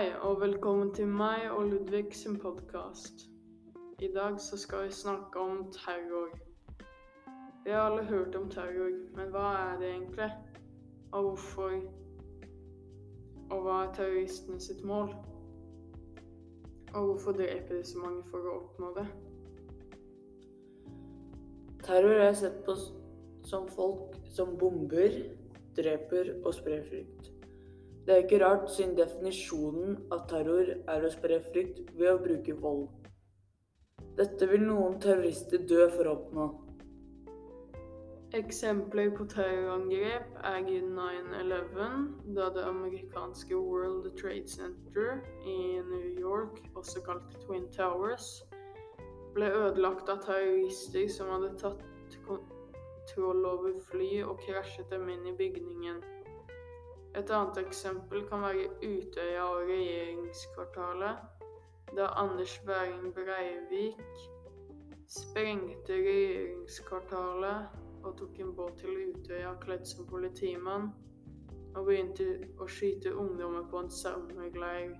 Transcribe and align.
Hei, 0.00 0.12
og 0.20 0.38
velkommen 0.40 0.94
til 0.96 1.08
meg 1.12 1.42
og 1.52 1.66
Ludvig 1.68 2.14
sin 2.16 2.38
podkast. 2.40 3.26
I 4.00 4.08
dag 4.14 4.38
så 4.40 4.56
skal 4.56 4.86
vi 4.86 4.92
snakke 4.96 5.38
om 5.38 5.58
terror. 5.74 6.30
Vi 7.64 7.70
har 7.70 7.80
alle 7.80 8.04
hørt 8.04 8.34
om 8.34 8.46
terror, 8.50 8.94
men 9.16 9.28
hva 9.34 9.42
er 9.58 9.74
det 9.78 9.90
egentlig? 9.90 10.28
Og 11.12 11.22
hvorfor? 11.22 11.74
Og 13.50 13.60
hva 13.66 13.74
er 13.82 13.92
terroristene 13.98 14.60
sitt 14.60 14.80
mål? 14.84 15.12
Og 16.94 17.04
hvorfor 17.04 17.36
dreper 17.36 17.74
de 17.74 17.84
så 17.84 18.00
mange 18.00 18.22
for 18.30 18.46
å 18.48 18.54
oppnå 18.62 18.94
det? 18.96 19.06
Terror 21.84 22.24
er 22.30 22.32
sett 22.40 22.56
på 22.64 22.78
som 23.44 23.68
folk 23.76 24.16
som 24.32 24.56
bomber, 24.56 25.20
dreper 25.76 26.32
og 26.38 26.54
sprer 26.56 26.88
frykt. 26.88 27.30
Det 28.10 28.16
er 28.16 28.24
ikke 28.24 28.38
rart, 28.42 28.64
siden 28.74 28.96
definisjonen 28.98 29.92
av 30.10 30.24
terror 30.26 30.72
er 30.74 31.04
å 31.06 31.10
spre 31.14 31.36
frykt 31.44 31.92
ved 31.94 32.08
å 32.10 32.16
bruke 32.18 32.56
vold. 32.58 32.88
Dette 34.18 34.48
vil 34.50 34.64
noen 34.66 34.96
terrorister 34.98 35.62
dø 35.70 35.84
for 35.92 36.10
å 36.10 36.16
oppnå. 36.16 36.48
Eksempler 38.40 39.14
på 39.14 39.28
terrorangrep 39.30 40.42
er 40.42 40.58
9-11, 40.66 42.02
da 42.34 42.50
det 42.58 42.66
amerikanske 42.66 43.54
World 43.54 44.10
Trade 44.18 44.50
Center 44.50 45.22
i 45.46 45.58
New 45.94 46.10
York, 46.18 46.58
også 46.74 47.06
kalt 47.06 47.38
Twin 47.46 47.70
Towers, 47.78 48.40
ble 49.38 49.54
ødelagt 49.54 50.10
av 50.10 50.24
terrorister 50.26 51.06
som 51.14 51.30
hadde 51.36 51.54
tatt 51.62 52.18
kontroll 52.26 53.52
over 53.54 53.78
fly 53.92 54.16
og 54.24 54.40
krasjet 54.48 54.90
dem 54.90 55.06
inn 55.14 55.30
i 55.30 55.42
bygningen. 55.44 56.02
Et 57.18 57.30
annet 57.30 57.56
eksempel 57.58 58.22
kan 58.28 58.44
være 58.44 58.68
Utøya 58.86 59.42
og 59.42 59.66
regjeringskvartalet, 59.66 61.16
da 61.96 62.06
Anders 62.22 62.58
Behring 62.66 63.14
Breivik 63.14 64.02
sprengte 65.10 65.92
regjeringskvartalet 65.92 68.04
og 68.04 68.18
tok 68.18 68.38
en 68.40 68.52
båt 68.54 68.78
til 68.78 69.08
Utøya 69.08 69.56
kledd 69.64 69.88
som 69.90 70.06
politimann, 70.06 70.92
og 71.74 71.86
begynte 71.86 72.26
å 72.62 72.68
skyte 72.70 73.14
ungdommer 73.14 73.66
på 73.70 73.82
en 73.82 73.90
sommerleir. 73.94 74.94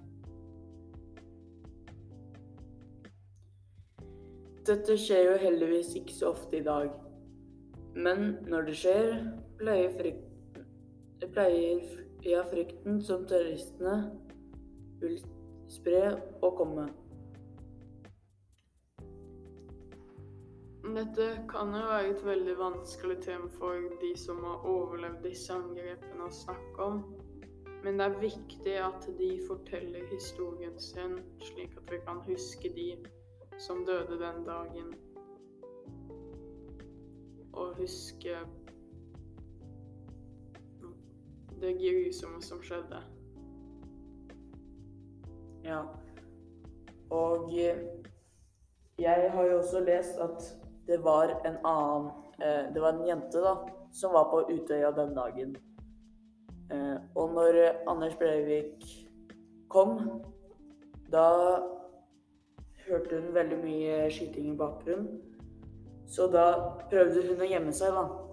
Dette 4.66 4.98
skjer 4.98 5.30
jo 5.30 5.38
heldigvis 5.44 5.94
ikke 5.98 6.14
så 6.14 6.34
ofte 6.34 6.58
i 6.58 6.66
dag. 6.66 6.90
Men 7.94 8.36
når 8.50 8.68
det 8.68 8.76
skjer, 8.82 9.14
pleier 9.58 9.94
frykt 9.94 10.29
det 11.20 11.28
pleier 11.34 11.84
via 12.24 12.42
frykten 12.48 13.02
som 13.04 13.26
terroristene 13.28 13.94
vil 15.00 15.20
spre 15.70 16.02
og 16.40 16.56
komme. 16.58 16.88
Dette 20.90 21.26
kan 21.48 21.70
jo 21.76 21.82
være 21.86 22.12
et 22.14 22.22
veldig 22.24 22.54
vanskelig 22.58 23.18
tema 23.22 23.48
for 23.58 23.76
de 24.00 24.10
som 24.18 24.40
har 24.44 24.64
overlevd 24.66 25.20
disse 25.28 25.54
angrepene 25.54 26.26
å 26.26 26.32
snakke 26.34 26.86
om. 26.86 27.02
Men 27.84 28.00
det 28.00 28.06
er 28.06 28.16
viktig 28.20 28.74
at 28.80 29.06
de 29.20 29.28
forteller 29.48 30.08
historien 30.10 30.74
sin, 30.80 31.20
slik 31.44 31.76
at 31.78 31.92
vi 31.92 32.00
kan 32.08 32.20
huske 32.26 32.72
de 32.76 32.88
som 33.60 33.84
døde 33.88 34.18
den 34.20 34.42
dagen. 34.48 34.90
Og 37.52 37.76
huske 37.78 38.40
det 41.60 41.76
grusomme 41.78 42.42
som 42.42 42.62
skjedde. 42.64 43.00
Ja. 45.64 45.82
Og 47.10 47.50
jeg 48.98 49.30
har 49.32 49.44
jo 49.44 49.58
også 49.58 49.80
lest 49.84 50.20
at 50.20 50.44
det 50.86 51.02
var 51.04 51.32
en 51.46 51.58
annen 51.64 52.10
eh, 52.42 52.72
Det 52.74 52.82
var 52.82 52.92
en 52.92 53.06
jente 53.06 53.42
da, 53.42 53.54
som 53.92 54.12
var 54.12 54.30
på 54.30 54.44
Utøya 54.50 54.90
den 54.96 55.14
dagen. 55.14 55.56
Eh, 56.72 56.96
og 57.14 57.34
når 57.34 57.60
Anders 57.86 58.16
Breivik 58.16 58.84
kom, 59.68 60.22
da 61.12 61.26
hørte 62.86 63.20
hun 63.20 63.34
veldig 63.34 63.58
mye 63.64 64.10
skyting 64.10 64.52
i 64.54 64.56
bakgrunnen. 64.56 65.20
Så 66.10 66.26
da 66.26 66.46
prøvde 66.90 67.22
hun 67.28 67.42
å 67.42 67.48
gjemme 67.50 67.72
seg, 67.74 67.94
da. 67.94 68.29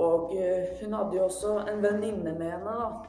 Og 0.00 0.32
eh, 0.36 0.76
hun 0.80 0.94
hadde 0.96 1.18
jo 1.18 1.24
også 1.26 1.56
en 1.68 1.82
venninne 1.84 2.36
med 2.38 2.48
henne, 2.54 2.76
da. 2.78 3.08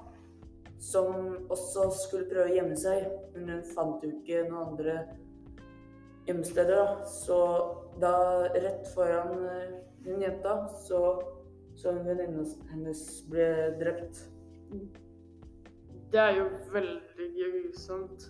Som 0.83 1.47
også 1.53 1.87
skulle 1.95 2.27
prøve 2.27 2.49
å 2.49 2.55
gjemme 2.57 2.75
seg, 2.79 3.05
men 3.35 3.53
hun 3.53 3.63
fant 3.75 4.03
jo 4.03 4.11
ikke 4.11 4.43
noen 4.49 4.73
andre 4.73 4.97
gjemmesteder, 6.27 6.75
da. 6.75 7.07
Så 7.07 7.39
da, 8.03 8.15
rett 8.57 8.89
foran 8.95 9.47
eh, 9.47 9.79
hun 10.03 10.25
jenta, 10.25 10.57
så 10.83 11.05
så 11.75 11.89
en 11.89 12.05
venninne 12.05 12.45
hennes 12.69 13.01
ble 13.29 13.47
drept. 13.79 14.23
Det 16.13 16.21
er 16.21 16.37
jo 16.37 16.45
veldig 16.73 17.29
grusomt. 17.39 18.27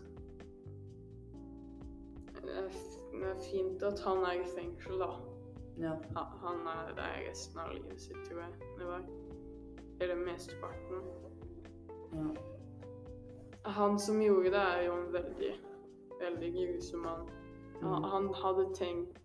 Det 2.43 2.55
er 2.55 3.37
fint 3.43 3.83
at 3.83 3.99
han 4.05 4.23
er 4.27 4.39
i 4.39 4.47
fengsel, 4.55 4.99
da. 5.03 5.11
Ja. 5.77 5.95
Han 6.41 6.67
er 6.67 6.93
der 6.95 7.29
resten 7.29 7.59
av 7.59 7.71
livet 7.73 8.01
sitt, 8.01 8.19
tror 8.27 8.41
jeg 8.41 8.53
det 8.77 8.85
var. 8.85 9.03
Eller 10.01 10.15
mesteparten. 10.15 11.03
Ja. 12.13 12.27
Han 13.71 13.99
som 13.99 14.21
gjorde 14.21 14.51
det, 14.51 14.59
er 14.59 14.81
jo 14.85 14.93
en 14.93 15.13
veldig, 15.13 15.53
veldig 16.19 16.51
grusom 16.57 16.99
mann. 17.07 17.29
Han, 17.81 17.93
Mm. 17.93 18.03
han 18.03 18.33
hadde 18.33 18.69
tenkt 18.75 19.17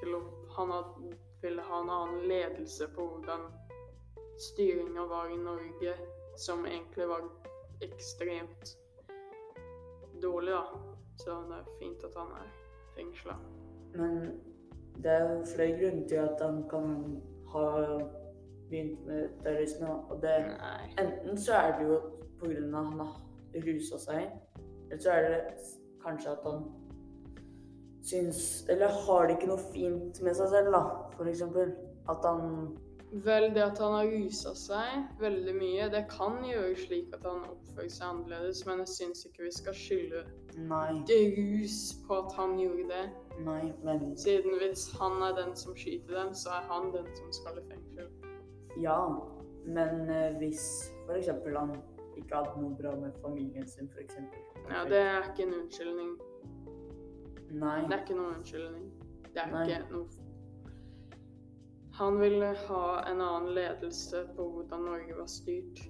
til 0.00 0.14
å 0.14 0.20
Han 0.56 0.68
hadde, 0.70 1.16
ville 1.42 1.62
ha 1.62 1.78
en 1.80 1.90
annen 1.90 2.28
ledelse 2.28 2.86
på 2.94 3.06
hvordan 3.08 3.46
styringa 4.38 5.06
var 5.08 5.30
i 5.30 5.36
Norge, 5.36 5.94
som 6.36 6.66
egentlig 6.66 7.06
var 7.08 7.22
ekstremt 7.80 8.76
dårlig, 10.22 10.52
da. 10.52 10.64
Så 11.16 11.38
det 11.48 11.56
er 11.56 11.78
fint 11.78 12.04
at 12.04 12.14
han 12.14 12.32
er 12.36 12.50
fengsla. 12.96 13.36
Men 13.94 14.40
det 15.02 15.12
er 15.12 15.44
flere 15.54 15.78
grunner 15.78 16.08
til 16.08 16.20
at 16.22 16.42
han 16.42 16.62
kan 16.70 16.90
ha 17.52 17.66
begynt 18.70 19.06
med 19.06 19.28
terrorisme. 19.44 19.88
Og 20.10 20.22
det. 20.22 20.36
Enten 20.98 21.38
så 21.38 21.52
er 21.52 21.78
det 21.78 21.88
jo 21.88 22.00
pga. 22.40 22.56
at 22.56 22.74
han 22.74 23.00
har 23.00 23.16
rusa 23.66 23.98
seg, 23.98 24.30
eller 24.90 25.02
så 25.02 25.10
er 25.10 25.28
det 25.28 25.40
kanskje 26.04 26.30
at 26.30 26.46
han 26.46 26.62
syns 28.02 28.64
Eller 28.68 28.88
har 28.88 29.26
det 29.26 29.36
ikke 29.36 29.52
noe 29.52 29.66
fint 29.72 30.22
med 30.22 30.34
seg 30.34 30.48
selv, 30.50 30.72
da, 30.74 30.80
for 31.16 31.28
eksempel. 31.30 31.74
At 32.10 32.24
han 32.26 32.72
Vel, 33.12 33.50
det 33.54 33.60
at 33.60 33.78
han 33.78 33.92
har 33.92 34.08
rusa 34.08 34.54
seg 34.56 35.18
veldig 35.20 35.52
mye, 35.58 35.88
det 35.92 36.06
kan 36.08 36.38
gjøre 36.48 36.70
slik 36.80 37.10
at 37.12 37.26
han 37.28 37.42
oppfører 37.44 37.90
seg 37.92 38.06
annerledes, 38.08 38.62
men 38.64 38.80
jeg 38.80 38.88
syns 38.88 39.26
ikke 39.28 39.44
vi 39.44 39.52
skal 39.52 39.76
skylde 39.76 40.22
Nei, 40.70 41.02
rus 41.36 41.76
på 42.06 42.22
at 42.22 42.32
han 42.38 42.56
gjorde 42.56 42.86
det. 42.88 43.02
Nei, 43.44 43.72
men 43.84 44.16
Siden 44.18 44.58
hvis 44.60 44.88
han 44.98 45.22
er 45.22 45.36
den 45.36 45.54
som 45.56 45.76
skyter 45.76 46.18
dem, 46.18 46.34
så 46.34 46.56
er 46.58 46.66
han 46.70 46.90
den 46.94 47.08
som 47.16 47.32
skal 47.32 47.60
i 47.60 47.64
fengsel. 47.70 48.10
Ja. 48.82 48.98
Men 49.64 50.10
eh, 50.10 50.36
hvis 50.40 50.64
f.eks. 51.06 51.28
han 51.28 51.76
ikke 52.16 52.34
hadde 52.34 52.62
noe 52.62 52.74
bra 52.78 52.94
med 52.98 53.14
familien 53.22 53.68
sin, 53.68 53.90
f.eks. 53.94 54.18
Ja, 54.70 54.84
det 54.88 54.98
er 54.98 55.30
ikke 55.30 55.46
en 55.46 55.54
unnskyldning. 55.60 56.12
Nei. 57.52 57.78
Det 57.86 57.96
er 57.96 58.04
ikke 58.04 58.18
noen 58.18 58.36
unnskyldning. 58.38 58.90
Det 59.32 59.40
er 59.42 59.50
Nei. 59.52 59.64
ikke 59.68 59.92
noe 59.92 60.06
Han 61.98 62.18
ville 62.20 62.48
ha 62.66 62.84
en 63.08 63.20
annen 63.20 63.50
ledelse 63.56 64.24
på 64.36 64.46
hvordan 64.54 64.86
Norge 64.88 65.16
var 65.16 65.28
styrt. 65.28 65.82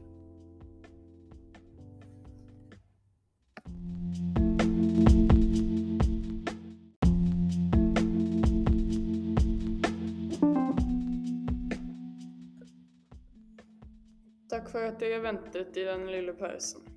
For 14.73 14.89
at 14.89 15.01
dere 15.01 15.21
ventet 15.23 15.77
i 15.77 15.85
den 15.87 16.07
lille 16.11 16.35
pausen. 16.37 16.89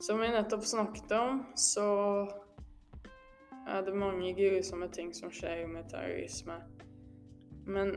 Som 0.00 0.20
vi 0.20 0.28
nettopp 0.30 0.64
snakket 0.64 1.12
om, 1.16 1.40
så 1.58 1.86
er 3.68 3.82
det 3.82 3.94
mange 3.94 4.34
grusomme 4.34 4.88
ting 4.92 5.14
som 5.14 5.32
skjer 5.34 5.66
med 5.66 5.88
terrorisme. 5.90 6.60
Men 7.66 7.96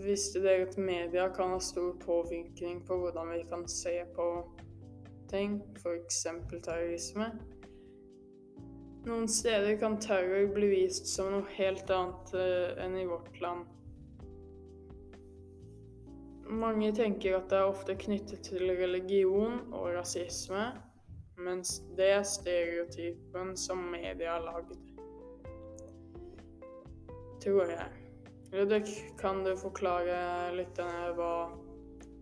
visste 0.00 0.40
dere 0.42 0.68
at 0.68 0.78
media 0.78 1.28
kan 1.34 1.52
ha 1.54 1.60
stor 1.60 1.92
påvirkning 2.00 2.80
på 2.86 2.98
hvordan 3.02 3.34
vi 3.34 3.42
kan 3.50 3.68
se 3.68 3.98
på 4.16 4.28
ting, 5.30 5.60
f.eks. 5.76 6.22
terrorisme? 6.64 7.28
Noen 9.04 9.28
steder 9.28 9.76
kan 9.76 9.98
terror 10.00 10.48
bli 10.54 10.70
vist 10.70 11.10
som 11.12 11.28
noe 11.28 11.44
helt 11.58 11.90
annet 11.92 12.34
eh, 12.40 12.84
enn 12.86 12.96
i 12.96 13.04
vårt 13.04 13.36
land. 13.42 13.73
Mange 16.48 16.92
tenker 16.92 17.38
at 17.38 17.48
det 17.50 17.58
er 17.58 17.70
ofte 17.70 17.94
knyttet 17.96 18.42
til 18.44 18.68
religion 18.76 19.60
og 19.72 19.94
rasisme, 19.96 20.66
mens 21.40 21.78
det 21.96 22.10
er 22.18 22.22
stereotypen 22.22 23.56
som 23.56 23.78
media 23.94 24.36
har 24.36 24.44
lagd. 24.44 24.76
Tror 27.44 27.70
jeg. 27.70 27.88
Ludvig, 28.52 28.84
kan 29.18 29.44
du 29.44 29.56
forklare 29.56 30.18
av 30.52 31.16
hva 31.16 31.32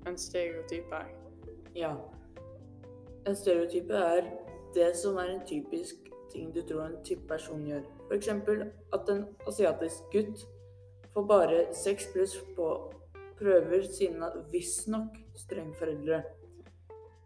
en 0.07 0.17
stereotyp 0.19 0.95
er? 0.97 1.11
Ja. 1.77 1.93
En 3.27 3.37
stereotype 3.37 3.95
er 3.95 4.31
det 4.75 4.95
som 4.97 5.19
er 5.21 5.35
en 5.35 5.45
typisk 5.47 6.09
ting 6.33 6.55
du 6.55 6.63
tror 6.63 6.87
en 6.87 7.05
type 7.05 7.27
person 7.29 7.67
gjør. 7.67 7.85
F.eks. 8.09 8.29
at 8.93 9.13
en 9.13 9.27
asiatisk 9.47 10.09
gutt 10.13 10.47
får 11.13 11.29
bare 11.29 11.63
seks 11.77 12.09
pluss 12.15 12.39
på 12.57 12.71
prøver 13.43 13.83
sine 13.99 14.31
visstnok 14.53 15.19
strenge 15.37 15.75
foreldre. 15.75 16.23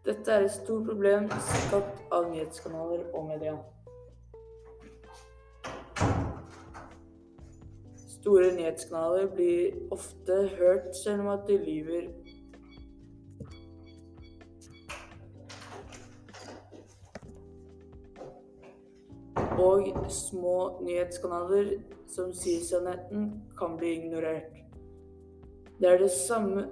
Dette 0.05 0.31
er 0.31 0.45
et 0.45 0.51
stort 0.51 0.85
problem 0.87 1.27
skapt 1.29 2.13
av 2.15 2.29
nyhetskanaler 2.31 3.03
og 3.13 3.27
media. 3.27 3.57
Store 8.17 8.53
nyhetskanaler 8.55 9.27
blir 9.35 9.77
ofte 9.91 10.39
hørt 10.57 10.95
selv 11.03 11.25
om 11.25 11.33
at 11.35 11.45
de 11.47 11.57
lyver 11.61 12.09
og 19.57 20.11
små 20.11 20.57
nyhetskanaler 20.85 21.73
som 22.09 22.33
sier 22.33 22.63
sannheten, 22.63 23.31
kan 23.59 23.77
bli 23.77 23.97
ignorert. 23.99 24.56
Det 25.79 25.89
er 25.89 25.97
det 26.01 26.11
samme 26.11 26.65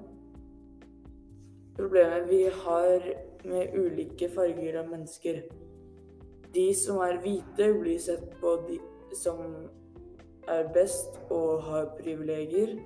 problemet 1.78 2.30
vi 2.30 2.44
har 2.44 3.04
med 3.46 3.76
ulike 3.78 4.30
farger 4.34 4.80
av 4.80 4.90
mennesker. 4.90 5.44
De 6.56 6.66
som 6.74 7.02
er 7.06 7.20
hvite, 7.22 7.68
blir 7.82 8.00
sett 8.02 8.26
på 8.42 8.56
de 8.66 8.80
som 9.16 9.44
er 10.50 10.70
best 10.74 11.20
og 11.30 11.62
har 11.68 11.92
privilegier, 12.00 12.78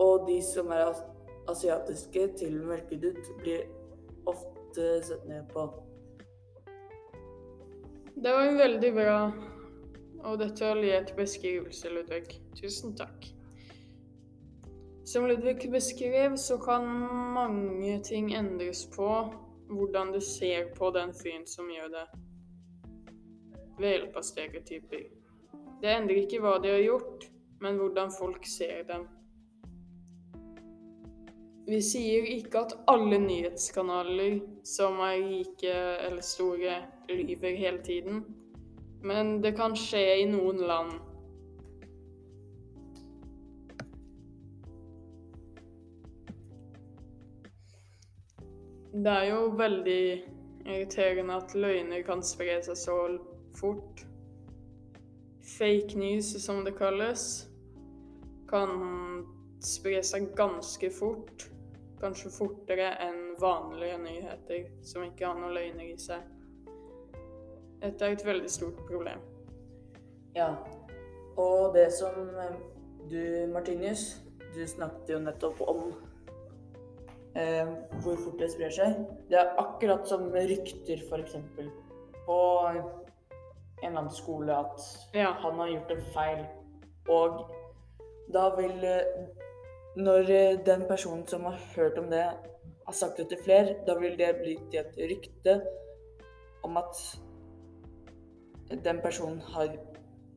og 0.00 0.28
de 0.28 0.38
som 0.44 0.72
er 0.72 0.94
asiatiske 1.48 2.28
til 2.38 2.60
mørkedutt, 2.62 3.28
blir 3.42 3.66
ofte 4.28 4.90
sett 5.04 5.28
ned 5.28 5.48
på. 5.52 5.68
Det 8.18 8.32
var 8.34 8.48
en 8.48 8.58
veldig 8.58 8.92
bra 8.94 9.18
og 10.24 10.38
detaljert 10.40 11.12
beskrivelse, 11.16 11.90
Ludvig. 11.92 12.40
Tusen 12.58 12.96
takk. 12.96 13.37
Som 15.08 15.26
Ludvig 15.26 15.70
beskrev, 15.70 16.36
så 16.36 16.58
kan 16.58 16.84
mange 17.34 18.00
ting 18.04 18.34
endres 18.34 18.82
på 18.96 19.06
hvordan 19.68 20.12
du 20.12 20.20
ser 20.20 20.66
på 20.76 20.90
den 20.92 21.14
fyren 21.16 21.46
som 21.48 21.70
gjør 21.72 21.88
det, 21.94 22.02
ved 23.78 23.94
hjelp 23.94 24.18
av 24.20 24.26
stereotyper. 24.28 25.06
Det 25.80 25.94
endrer 25.94 26.20
ikke 26.26 26.42
hva 26.44 26.58
de 26.60 26.74
har 26.74 26.84
gjort, 26.84 27.24
men 27.64 27.80
hvordan 27.80 28.12
folk 28.18 28.44
ser 28.52 28.84
dem. 28.90 29.08
Vi 31.72 31.80
sier 31.88 32.28
ikke 32.34 32.66
at 32.66 32.76
alle 32.92 33.16
nyhetskanaler 33.24 34.42
som 34.76 35.00
er 35.08 35.22
rike 35.24 35.72
eller 36.04 36.24
store, 36.34 36.82
lyver 37.08 37.56
hele 37.56 37.80
tiden, 37.80 38.26
men 39.00 39.38
det 39.40 39.56
kan 39.56 39.72
skje 39.72 40.04
i 40.20 40.28
noen 40.28 40.60
land. 40.68 40.98
Det 49.04 49.10
er 49.10 49.28
jo 49.30 49.42
veldig 49.54 50.24
irriterende 50.66 51.34
at 51.38 51.52
løgner 51.54 52.00
kan 52.02 52.22
spre 52.26 52.56
seg 52.66 52.78
så 52.80 52.96
fort. 53.54 54.00
Fake 55.58 55.94
news, 55.98 56.32
som 56.42 56.64
det 56.66 56.74
kalles, 56.80 57.22
kan 58.50 58.72
spre 59.62 60.00
seg 60.02 60.32
ganske 60.38 60.90
fort. 60.90 61.46
Kanskje 62.02 62.32
fortere 62.34 62.88
enn 63.06 63.22
vanlige 63.38 64.00
nyheter 64.02 64.66
som 64.82 65.06
ikke 65.06 65.28
har 65.30 65.38
noen 65.38 65.54
løgner 65.54 65.92
i 65.92 65.94
seg. 66.02 66.26
Dette 67.78 68.02
er 68.02 68.18
et 68.18 68.26
veldig 68.26 68.50
stort 68.50 68.82
problem. 68.90 69.22
Ja. 70.34 70.56
Og 71.38 71.70
det 71.78 71.92
som 71.94 72.34
eh, 72.34 72.58
du, 73.06 73.22
Martinius, 73.54 74.24
du 74.56 74.64
snakket 74.66 75.14
jo 75.14 75.22
nettopp 75.22 75.62
om 75.70 75.92
eh, 77.38 77.68
hvor 78.02 78.18
fort 78.24 78.38
det 78.42 78.50
sprer 78.52 78.72
seg. 78.74 78.98
Det 79.30 79.38
er 79.40 79.54
akkurat 79.62 80.06
som 80.08 80.26
rykter, 80.34 81.02
f.eks. 81.08 81.36
på 82.26 82.38
en 82.68 82.82
eller 83.82 83.98
annen 84.00 84.10
skole 84.14 84.54
at 84.58 84.80
Ja. 85.14 85.32
han 85.42 85.58
har 85.58 85.68
gjort 85.72 85.90
en 85.94 86.04
feil. 86.14 86.44
Og 87.08 87.44
da 88.34 88.48
vil 88.56 88.84
eh, 88.84 89.26
Når 89.96 90.30
eh, 90.30 90.58
den 90.66 90.84
personen 90.86 91.26
som 91.26 91.44
har 91.48 91.56
hørt 91.76 91.96
om 91.98 92.10
det, 92.10 92.22
har 92.86 92.92
sagt 92.94 93.16
det 93.16 93.28
til 93.28 93.38
flere, 93.44 93.74
da 93.86 93.96
vil 93.98 94.18
det 94.18 94.28
bli 94.42 94.54
til 94.70 94.80
et 94.80 94.98
rykte 95.10 95.54
om 96.62 96.76
at 96.76 97.00
den 98.84 99.00
personen 99.02 99.40
har 99.40 99.72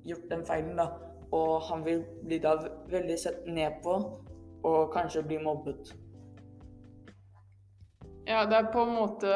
gjort 0.05 0.29
den 0.31 0.45
feilen, 0.45 0.77
da. 0.77 0.87
Og 1.31 1.61
han 1.61 1.85
vil 1.85 2.01
bli 2.25 2.39
da 2.43 2.55
veldig 2.89 3.17
sett 3.19 3.45
ned 3.47 3.77
på, 3.83 3.93
og 4.63 4.91
kanskje 4.93 5.23
bli 5.27 5.37
mobbet. 5.43 5.93
Ja, 8.25 8.45
det 8.45 8.55
er 8.55 8.67
på 8.73 8.83
en 8.85 8.93
måte 8.95 9.31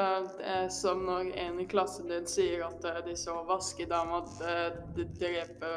eh, 0.45 0.67
som 0.69 1.01
når 1.05 1.31
en 1.41 1.59
i 1.59 1.65
klassen 1.67 2.07
din 2.09 2.27
sier 2.29 2.61
at 2.67 2.85
eh, 2.85 3.01
de 3.07 3.15
så 3.17 3.33
vaskedama 3.47 4.21
eh, 4.45 4.77
d- 4.95 5.07
drepe 5.19 5.71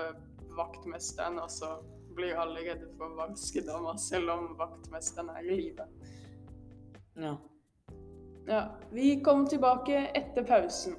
vaktmesteren, 0.58 1.38
og 1.40 1.50
så 1.50 1.78
blir 2.18 2.38
alle 2.38 2.62
redde 2.66 2.90
for 2.98 3.16
vaskedama, 3.18 3.96
selv 3.98 4.30
om 4.34 4.48
vaktmesteren 4.58 5.32
er 5.34 5.42
i 5.42 5.56
live. 5.56 5.88
Ja. 7.18 7.36
Ja, 8.48 8.62
vi 8.90 9.20
kommer 9.24 9.46
tilbake 9.50 10.06
etter 10.14 10.44
pausen. 10.48 10.96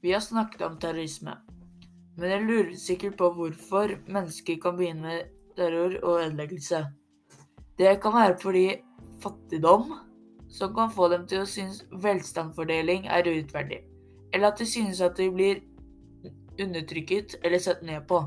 Vi 0.00 0.12
har 0.12 0.20
snakket 0.20 0.62
om 0.62 0.78
terrorisme, 0.78 1.36
men 2.18 2.30
jeg 2.30 2.46
lurer 2.46 2.76
sikkert 2.76 3.16
på 3.18 3.30
hvorfor 3.36 3.94
mennesker 4.10 4.58
kan 4.62 4.76
begynne 4.76 5.02
med 5.06 5.34
terror 5.56 5.94
og 6.02 6.24
ødeleggelse. 6.24 6.84
Det 7.78 8.00
kan 8.02 8.14
være 8.14 8.38
fordi 8.42 8.66
fattigdom, 9.22 9.92
som 10.50 10.74
kan 10.74 10.90
få 10.90 11.08
dem 11.12 11.26
til 11.30 11.44
å 11.44 11.46
synes 11.46 11.84
velstandsfordeling 12.02 13.06
er 13.06 13.26
urettferdig, 13.28 13.84
eller 14.32 14.50
at 14.50 14.58
de 14.58 14.66
synes 14.66 15.00
at 15.04 15.18
de 15.18 15.30
blir 15.30 15.62
undertrykket 16.58 17.38
eller 17.44 17.62
sett 17.62 17.82
ned 17.86 18.02
på. 18.10 18.22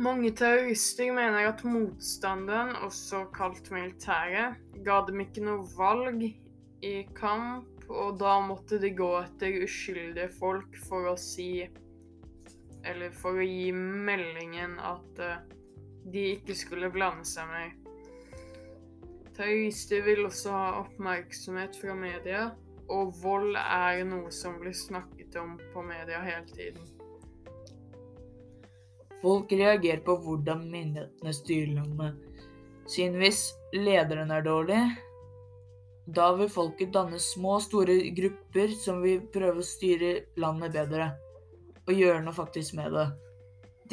Mange 0.00 0.30
terrorister 0.32 1.12
mener 1.12 1.50
at 1.50 1.64
motstanderen, 1.68 2.72
også 2.86 3.26
kalt 3.34 3.68
militæret, 3.70 4.56
ga 4.86 5.02
dem 5.04 5.20
ikke 5.20 5.44
noe 5.44 5.66
valg 5.76 6.24
i 6.82 6.94
kamp, 7.14 7.68
og 7.88 8.18
da 8.20 8.36
måtte 8.44 8.78
de 8.82 8.92
gå 8.96 9.10
etter 9.20 9.62
uskyldige 9.64 10.28
folk 10.38 10.76
for 10.88 11.12
å 11.12 11.16
si 11.20 11.68
Eller 12.82 13.12
for 13.14 13.38
å 13.38 13.44
gi 13.46 13.70
meldingen 13.72 14.72
at 14.82 15.20
eh, 15.22 15.42
de 16.10 16.24
ikke 16.32 16.56
skulle 16.58 16.90
blande 16.90 17.22
seg 17.28 17.46
mer. 17.46 17.68
Terrorister 19.36 20.02
vil 20.02 20.26
også 20.26 20.50
ha 20.50 20.64
oppmerksomhet 20.80 21.78
fra 21.78 21.94
media, 21.94 22.48
og 22.90 23.14
vold 23.22 23.54
er 23.60 24.02
noe 24.08 24.32
som 24.34 24.58
blir 24.58 24.74
snakket 24.74 25.38
om 25.38 25.54
på 25.72 25.84
media 25.86 26.18
hele 26.26 26.42
tiden. 26.50 26.90
Folk 29.22 29.54
reagerer 29.54 30.02
på 30.02 30.18
hvordan 30.24 30.66
myndighetene 30.66 31.32
styrer 31.38 31.74
landet. 31.78 32.18
Siden 32.90 33.20
hvis 33.22 33.44
lederen 33.78 34.34
er 34.34 34.42
dårlig, 34.42 34.82
da 36.06 36.32
vil 36.34 36.50
folket 36.50 36.92
danne 36.94 37.18
små, 37.22 37.58
store 37.62 37.98
grupper 38.16 38.74
som 38.74 39.02
vil 39.04 39.22
prøve 39.32 39.62
å 39.62 39.66
styre 39.66 40.12
landet 40.40 40.74
bedre, 40.74 41.12
og 41.86 41.94
gjøre 41.94 42.22
noe 42.24 42.34
faktisk 42.34 42.74
med 42.78 42.94
det. 42.96 43.06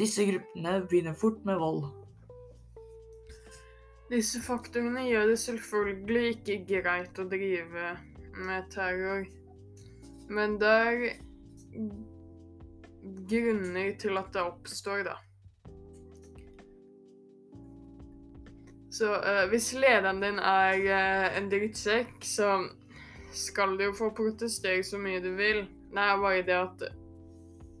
Disse 0.00 0.24
gruppene 0.26 0.80
begynner 0.90 1.18
fort 1.18 1.42
med 1.46 1.60
vold. 1.60 1.84
Disse 4.10 4.40
faktorene 4.42 5.04
gjør 5.06 5.28
det 5.30 5.38
selvfølgelig 5.38 6.30
ikke 6.34 6.56
greit 6.66 7.18
å 7.22 7.28
drive 7.30 7.92
med 8.40 8.70
terror. 8.74 9.28
Men 10.30 10.56
det 10.58 10.70
er 10.70 11.04
grunner 13.30 13.92
til 14.02 14.18
at 14.18 14.32
det 14.34 14.42
oppstår, 14.42 15.04
da. 15.06 15.16
Så 19.00 19.14
uh, 19.16 19.46
hvis 19.48 19.70
lederen 19.80 20.20
din 20.20 20.38
er 20.44 20.84
uh, 20.84 21.38
en 21.38 21.48
drittsekk, 21.52 22.18
så 22.26 22.66
skal 23.32 23.78
du 23.78 23.86
jo 23.86 23.96
få 23.96 24.10
protestere 24.16 24.84
så 24.84 25.00
mye 25.00 25.22
du 25.24 25.32
vil. 25.38 25.64
Det 25.90 26.04
er 26.04 26.20
bare 26.20 26.44
det 26.44 26.58
at 26.58 26.86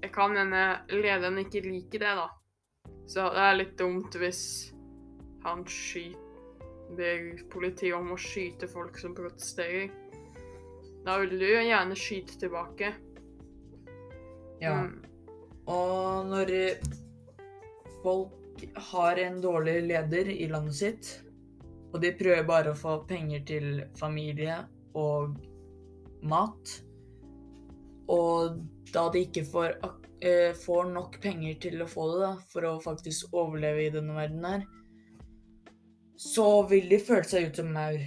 jeg 0.00 0.12
kan 0.14 0.36
hende 0.38 0.64
lederen 0.96 1.38
ikke 1.42 1.60
liker 1.66 2.00
det, 2.00 2.16
da. 2.22 2.28
Så 3.10 3.28
det 3.34 3.44
er 3.44 3.58
litt 3.58 3.76
dumt 3.78 4.16
hvis 4.16 4.42
han 5.44 5.64
skyter 5.68 6.28
ber 6.96 7.42
politiet 7.52 7.94
om 7.94 8.12
å 8.14 8.18
skyte 8.18 8.68
folk 8.70 8.98
som 8.98 9.14
protesterer. 9.14 9.90
Da 11.04 11.16
vil 11.22 11.36
du 11.38 11.46
jo 11.46 11.62
gjerne 11.62 11.98
skyte 11.98 12.38
tilbake. 12.40 12.92
Ja. 14.60 14.74
Mm. 14.82 14.96
Og 15.70 16.26
når 16.28 16.52
folk 18.02 18.39
har 18.90 19.20
en 19.20 19.40
dårlig 19.42 19.76
leder 19.88 20.30
i 20.32 20.48
landet 20.50 20.76
sitt, 20.78 21.10
og 21.90 22.00
de 22.02 22.12
prøver 22.18 22.46
bare 22.46 22.72
å 22.72 22.78
få 22.78 23.00
penger 23.08 23.42
til 23.48 23.68
familie 23.98 24.60
og 24.98 25.36
mat, 26.22 26.74
og 28.10 28.60
da 28.94 29.06
de 29.14 29.24
ikke 29.26 29.44
får, 29.46 29.76
eh, 30.22 30.52
får 30.54 30.90
nok 30.92 31.20
penger 31.22 31.58
til 31.62 31.82
å 31.82 31.88
få 31.90 32.08
det 32.12 32.20
da, 32.24 32.32
for 32.52 32.68
å 32.68 32.82
faktisk 32.82 33.32
overleve 33.32 33.86
i 33.86 33.94
denne 33.94 34.16
verden 34.16 34.44
her, 34.44 34.66
så 36.20 36.66
vil 36.68 36.88
de 36.90 36.98
føle 37.00 37.24
seg 37.24 37.48
ut 37.48 37.62
som 37.62 37.70
maur. 37.72 38.02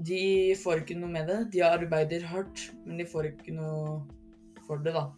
De 0.00 0.54
får 0.56 0.80
ikke 0.80 0.96
noe 0.96 1.12
med 1.12 1.26
det. 1.28 1.40
De 1.52 1.60
arbeider 1.66 2.22
hardt, 2.24 2.70
men 2.86 2.96
de 2.96 3.04
får 3.04 3.34
ikke 3.34 3.52
noe 3.52 3.98
for 4.64 4.80
det, 4.80 4.94
da. 4.96 5.10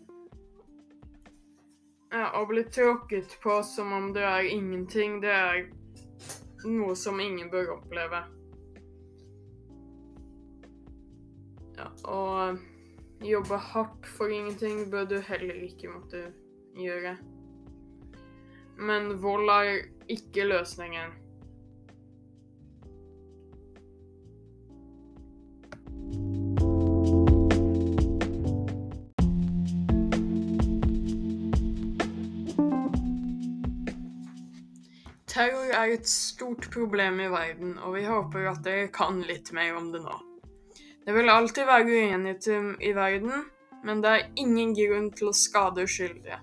Ja, 2.12 2.26
å 2.36 2.44
bli 2.46 2.64
tråkket 2.68 3.38
på 3.40 3.62
som 3.64 3.92
om 3.96 4.10
du 4.12 4.20
er 4.20 4.44
ingenting, 4.44 5.20
det 5.22 5.32
er 5.32 5.62
noe 6.68 6.92
som 6.96 7.20
ingen 7.24 7.48
bør 7.48 7.70
oppleve. 7.78 8.20
Ja, 11.78 11.88
og 12.04 12.60
jobbe 13.24 13.56
hardt 13.56 14.10
for 14.18 14.28
ingenting 14.28 14.84
bør 14.92 15.08
du 15.08 15.16
heller 15.24 15.64
ikke 15.64 15.94
måtte 15.94 16.22
gjøre. 16.76 17.16
Men 18.76 19.14
vold 19.24 19.48
er 19.56 19.72
ikke 20.12 20.50
løsningen. 20.52 21.16
Terror 35.42 35.72
er 35.74 35.90
et 35.90 36.06
stort 36.06 36.68
problem 36.70 37.16
i 37.18 37.24
verden, 37.26 37.72
og 37.82 37.96
vi 37.96 38.04
håper 38.06 38.44
at 38.46 38.60
dere 38.62 38.90
kan 38.94 39.16
litt 39.26 39.48
mer 39.56 39.74
om 39.74 39.88
det 39.90 39.98
nå. 40.04 40.14
Det 41.02 41.16
vil 41.16 41.32
alltid 41.32 41.66
være 41.66 41.88
uenigheter 41.88 42.68
i 42.78 42.92
verden, 42.94 43.48
men 43.82 44.04
det 44.04 44.12
er 44.12 44.28
ingen 44.38 44.70
grunn 44.76 45.08
til 45.10 45.32
å 45.32 45.34
skade 45.34 45.82
uskyldige. 45.82 46.38